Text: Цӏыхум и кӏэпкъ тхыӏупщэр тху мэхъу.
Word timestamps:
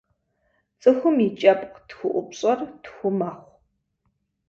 Цӏыхум 0.81 1.17
и 1.27 1.29
кӏэпкъ 1.39 1.79
тхыӏупщэр 1.87 2.59
тху 2.83 3.09
мэхъу. 3.17 3.51